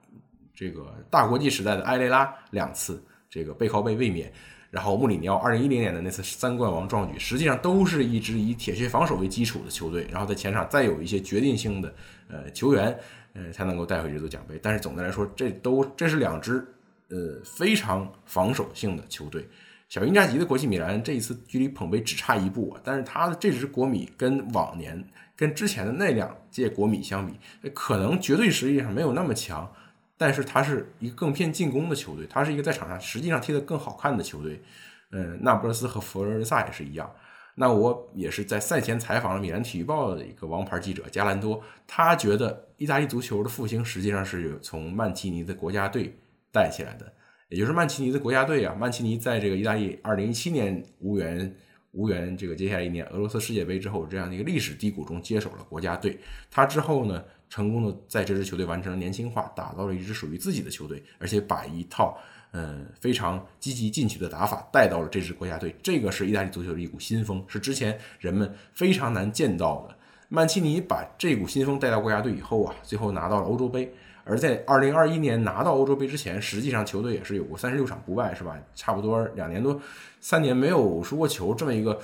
[0.55, 4.33] 这个大国际时代的埃雷拉两次，这个背靠背卫冕，
[4.75, 11.95] 然后穆里尼奥二零一零年的那次三冠王壮举，实际上都是一支以铁血防守为基础的球队，然后在前场再有一些决定性的
[12.29, 12.99] 呃球员，
[13.35, 14.59] 呃才能够带回这座奖杯。
[14.61, 16.67] 但是总的来说，这都这是两支
[17.09, 19.49] 呃非常防守性的球队。
[19.89, 25.05] 小因扎吉的国际米兰这一次距离捧杯只差一步啊，但是他的这支国米跟往年。
[25.37, 27.35] 跟之前的那两届国米相比，
[27.75, 29.69] 可能绝对实力上没有那么强，
[30.16, 34.62] 但是他是一个更偏进攻的球队，他是一个在场上实际上踢得更好看的球队。
[35.11, 37.11] 嗯，那不勒斯和佛罗伦萨也是一样。
[37.57, 46.16] 那我也是在赛前采访了米兰体育报的一个王牌记者加兰多，他觉得意大利足球的复兴实际上是从曼奇尼的国家队
[46.50, 47.12] 带起来的，
[47.48, 48.74] 也就是曼奇尼的国家队啊。
[48.79, 51.55] 曼奇尼在这个意大利二零一七年无缘。
[51.96, 56.18] 无缘这个接下来一年俄罗斯世界杯之后这样的一个历史低谷中接手了国家队，
[56.50, 57.22] 他之后呢，
[57.55, 62.19] 成功的在这支球队完成了年轻化，打造了一支属于自己的球队，而且把一套
[62.51, 69.95] 嗯非常积极进取的打法带到了这支国家队，这个是意大利足球的一股新风，是之前人们非常难见到的。
[70.29, 73.95] 曼奇尼把这股新风带到国家队以后啊，最后拿到了欧洲杯。
[74.25, 78.59] 而在二零二一年拿到欧洲杯之前，实际上球队也是有过三十六场不败，是吧？
[78.75, 79.81] 差不多两年多、
[80.21, 82.01] 三年没有输过球，这么一个，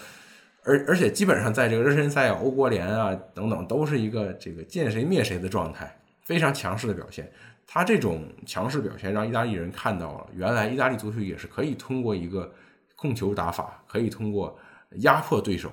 [0.64, 7.30] 而而且基本上在这个热身赛啊、欧国联啊等等，都是一个这个见谁灭谁的状态，非常强势的表现。
[7.66, 12.52] 他这种强势表现让意大利人看到了，原来意大利足球也是可以通过一个
[12.96, 14.58] 控球打法，可以通过
[14.96, 15.70] 压迫对手，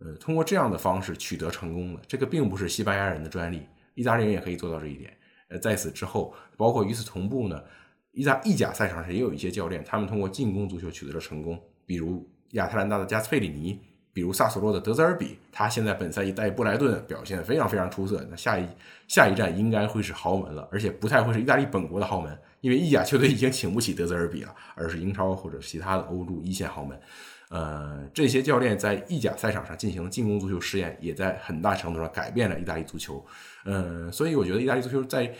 [0.00, 2.00] 呃，通过这样的方式取得成功的。
[2.06, 5.16] 这个并不是西班牙人的专利，意大利人也可以做到这一点。
[5.48, 7.60] 呃，在此之后，包括与此同步呢，
[8.12, 13.80] 意大意甲赛场上也有一些教练，他们通过进攻足球取得了成功，比如亚特兰大的加斯佩里尼，
[14.12, 18.66] 比如萨索洛的德泽尔比，他现在本赛季带布莱顿表现非常非常出色，那下一
[19.06, 26.98] 下一站应该会是豪门了，而且不太会是意大利本国的豪门，因为意甲球队已经请不起德泽尔比了，而是英超或者其他的欧陆一线豪门。
[27.50, 33.24] 呃，这些教练在意甲赛场上进行进攻足球试验，也在很大程度上改变了意大利足球。
[33.64, 35.32] 呃，所以我觉得意大利足球在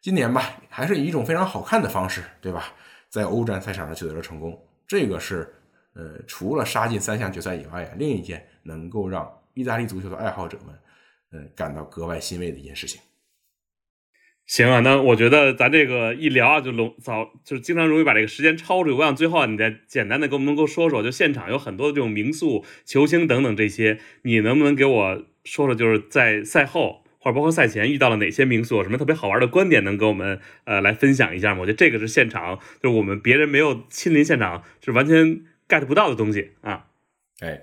[0.00, 2.72] 今年吧，还是以一种非常好看的方式，对吧？
[3.10, 4.58] 在欧战赛场上取得了成功，
[4.88, 5.54] 这个是
[5.94, 10.74] 呃，除了杀进三项决赛以外，另一件能够让意大利足球的爱好者们，
[11.32, 13.00] 呃，感到格外欣慰的一件事情。
[14.44, 18.96] 行啊，那我觉得咱这个一聊啊，就容早就是经常容易把这个时间超出。
[18.96, 31.60] 我想最后啊你再简单的给我们能够说说，就现场有很多这种名宿、球星等等这些，你能不能给我说说，就是在赛后或者包括赛前遇到了哪些名宿，有什么特别好玩的观点能给我们呃来分享一下吗？
[31.60, 36.86] 我觉得这个是现场，就是我们别人没有亲临现场，是完全 get 不到的东西啊。
[37.40, 37.62] 哎，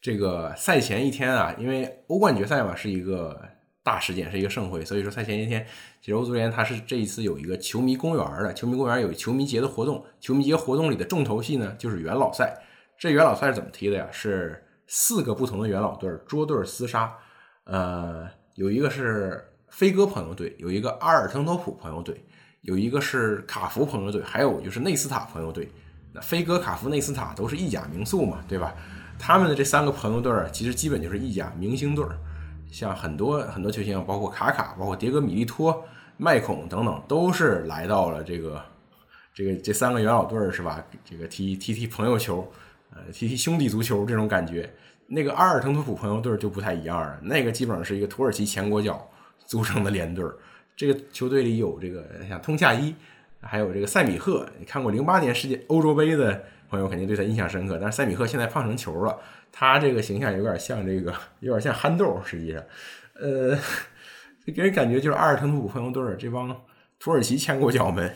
[0.00, 3.40] 这个赛前一天啊，因为欧冠决赛嘛，是一个。
[3.80, 5.66] 大事件是一个盛会，所以说赛前一天，
[6.02, 12.54] 其实欧足联它是这一次有一个球迷公园的，球迷公园有球迷节的活动，球迷节活动里的重头戏呢就是元老赛。
[12.98, 14.06] 这元老赛是怎么踢的呀？
[14.12, 17.16] 是四个不同的元老队捉对厮杀，
[17.64, 22.22] 呃，有一个是飞哥朋友队，有一个阿尔滕托普朋友队，
[22.60, 25.66] 有一个是卡福朋友队，还有就是内斯塔朋友队。
[26.12, 28.74] 那飞哥、卡福、内斯塔都是意甲名宿嘛，对吧？
[29.18, 32.16] 他们的这三个朋友队其实基本就是意甲明星队儿。
[32.70, 35.84] 像很多很多球星，包括卡卡，包括迭戈米利托、
[36.18, 38.62] 麦孔等等，都是来到了这个
[39.34, 40.84] 这个这三个元老队儿，是吧？
[41.04, 42.46] 这个踢踢踢朋友球，
[42.90, 44.70] 呃，踢踢兄弟足球这种感觉。
[45.06, 49.08] 那个阿尔滕托普朋友队就不太一样了，那个基本上是一个土耳其前国脚
[49.46, 50.36] 组成的连队儿。
[50.76, 52.94] 这个球队里有这个像通恰伊，
[53.40, 54.48] 还有这个塞米赫。
[54.58, 59.18] 你看过零八年世界欧洲杯的朋友肯定对他印象深刻，但是塞米赫现在胖成球了。
[59.50, 62.62] 他这个形象有点像这个， 有点像憨豆，实际上，
[63.14, 63.58] 呃，
[64.54, 66.48] 给人感觉就是阿尔滕图普朋友队这帮
[66.98, 68.06] 土耳其前国脚们，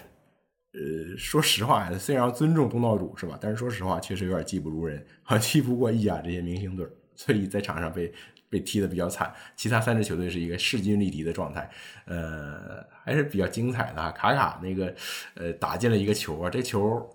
[0.73, 3.39] 呃，说实话，虽然要尊重东道主是吧？
[3.41, 8.13] 但是说实话，确实有点技不如人，啊踢不过意甲这些明星队，所以在场上被
[8.53, 9.33] 被踢的比较惨。
[9.57, 11.71] 其他三支球队是一个势均力敌的状态，
[12.05, 14.13] 呃，还是比较精彩的。
[14.13, 14.95] 卡卡那个，
[15.35, 17.11] 呃，打进了一个球啊，这球。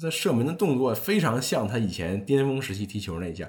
[0.00, 3.46] 在射门的动作非常像他以前巅峰时期踢球那一下。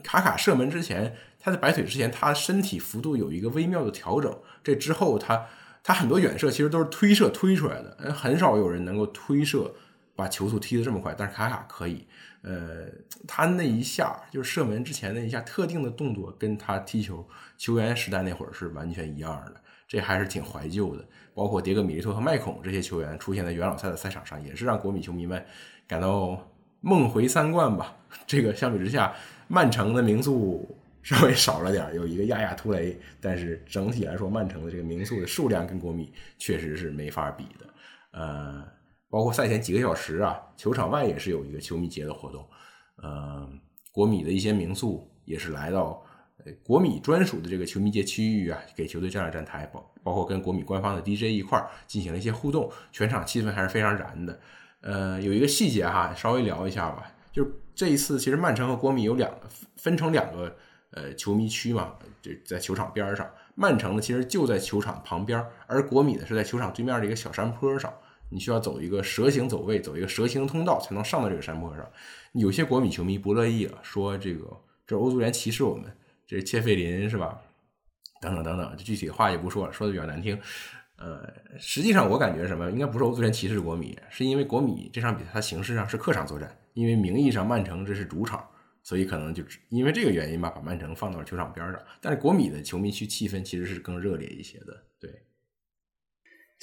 [0.00, 4.32] 卡卡射门之前，他在摆腿之前，他身体幅度有一个微妙的调整。
[4.62, 5.44] 这之后，他
[5.82, 9.74] 他很多远射其实都是推射推出来的，很少有人能够推射
[10.14, 11.16] 把球速踢得这么快。
[11.18, 12.06] 但是卡卡可以，
[12.42, 12.86] 呃，
[13.26, 17.26] 他那一下就是射门之前那一下特定的动作，跟他踢球
[17.56, 19.54] 球员时代那会儿是完全一样的。
[19.86, 21.04] 这还是挺怀旧的。
[21.34, 25.42] 包括迭戈米利托和麦孔这些球员出现在元老赛的赛场上，也是让国米球迷们。
[25.86, 27.96] 感到梦回三冠吧。
[28.26, 29.14] 这个相比之下，
[29.48, 37.66] 曼城的名宿稍微少了点，有一个亚亚图雷，但是整体来说，曼城的这个名宿的数量跟国米确实是没法比的。
[38.12, 38.66] 呃，
[39.12, 42.48] 包括赛前几个小时啊，球场外也是有一个球迷节的活动。
[42.96, 43.46] 呃，
[43.92, 46.02] 国米的一些名宿也是来到
[46.64, 54.40] 国米专属的这个球迷节区域啊，给球队站了站台，包包括跟国米官方的 DJ 一块儿进行了一些互动，全场气氛还是非常燃的。
[54.80, 57.12] 呃，有一个细节哈，稍微聊一下吧。
[57.30, 59.30] 就是这一次，其实曼城和国米有两
[59.76, 60.56] 分成两个
[60.92, 63.30] 呃球迷区嘛，就在球场边上。
[63.56, 67.92] 曼城呢，其实就在球场旁边，而国米呢是在球场对面的一个小山坡上。
[68.32, 71.86] 你需要走一个蛇形走位，走一个蛇形通道才能上到这个山坡上。
[72.32, 75.94] 有些国米球迷不乐意了，说这个这欧足联歧视我们，
[76.26, 77.38] 这是切费林是吧？
[78.22, 80.40] 等等等等，具体话也不说了，说的比较难听。
[80.96, 81.28] 呃，
[81.58, 88.48] 实际上我感觉什么，应该不是欧足联歧视国米，是因为国米这场比赛它形式上是客场作战，因为名义上曼城这是主场，
[88.82, 91.78] 所以可能就因为这个原因吧，把曼城放到了球场边上。
[92.00, 95.10] 但是国米的球迷区气氛其实是更热烈一些的，对。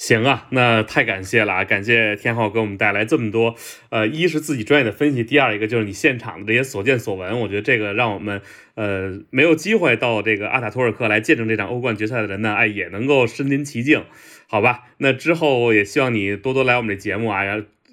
[0.00, 1.62] 行啊，那太感谢了啊！
[1.62, 3.54] 感谢天浩给我们带来这么多，
[3.90, 8.40] 呃，一是自己专业的分析，第二一个就是你现场的这些所见所闻，我觉得这个让我们
[8.76, 14.02] 呃没有机会到这个阿塔托尔克来见证这场欧冠决赛的人呢，哎，也能够身临其境，
[14.48, 14.84] 好吧？
[14.96, 17.44] 那之后也希望你多多来我们这节目啊，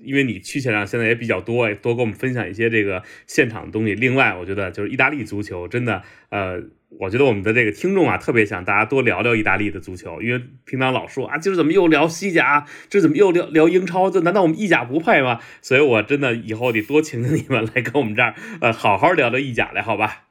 [0.01, 3.93] 因为你去现场现在也比较多，多跟我们分享一些这个现场的东西。
[3.93, 6.63] 另外，我觉得就是意大利足球真的，呃。
[6.89, 14.09] 我觉得我们的这个听众啊，特别想大家多聊聊意大利的足球，因为平常老说啊，今儿怎么又聊西甲，这怎么又聊聊英超？
[14.09, 15.41] 这难道我们意甲不配吗？
[15.61, 20.27] 所以我真的以后得多请请你们来跟我们这儿，呃，好好聊聊意甲来，好吧？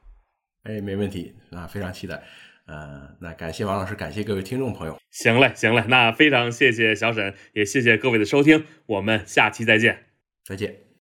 [0.63, 2.21] 哎，没问题啊，非常期待。
[2.65, 4.97] 呃，那感谢王老师，感谢各位听众朋友。
[5.11, 10.05] 行嘞，行嘞，那非常谢谢小沈，也谢谢各位的收听，我们下期再见，
[10.43, 10.86] 再见。